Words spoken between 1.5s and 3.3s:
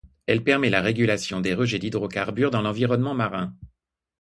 rejets d'hydrocarbures dans l'environnement